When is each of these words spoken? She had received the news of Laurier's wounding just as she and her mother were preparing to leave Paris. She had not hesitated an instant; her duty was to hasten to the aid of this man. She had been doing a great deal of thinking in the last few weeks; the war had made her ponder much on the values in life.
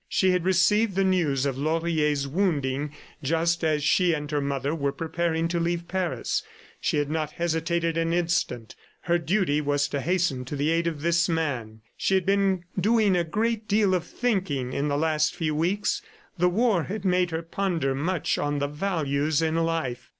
She 0.09 0.31
had 0.31 0.45
received 0.45 0.95
the 0.95 1.03
news 1.03 1.45
of 1.45 1.59
Laurier's 1.59 2.27
wounding 2.27 2.91
just 3.21 3.63
as 3.63 3.83
she 3.83 4.13
and 4.15 4.31
her 4.31 4.41
mother 4.41 4.73
were 4.73 4.91
preparing 4.91 5.47
to 5.49 5.59
leave 5.59 5.87
Paris. 5.87 6.41
She 6.79 6.97
had 6.97 7.11
not 7.11 7.33
hesitated 7.33 7.97
an 7.97 8.11
instant; 8.11 8.75
her 9.01 9.19
duty 9.19 9.61
was 9.61 9.87
to 9.89 10.01
hasten 10.01 10.43
to 10.45 10.55
the 10.55 10.71
aid 10.71 10.87
of 10.87 11.03
this 11.03 11.29
man. 11.29 11.81
She 11.95 12.15
had 12.15 12.25
been 12.25 12.63
doing 12.79 13.15
a 13.15 13.23
great 13.23 13.67
deal 13.67 13.93
of 13.93 14.03
thinking 14.03 14.73
in 14.73 14.87
the 14.87 14.97
last 14.97 15.35
few 15.35 15.53
weeks; 15.53 16.01
the 16.35 16.49
war 16.49 16.85
had 16.85 17.05
made 17.05 17.29
her 17.29 17.43
ponder 17.43 17.93
much 17.93 18.39
on 18.39 18.57
the 18.57 18.67
values 18.67 19.39
in 19.39 19.53
life. 19.55 20.09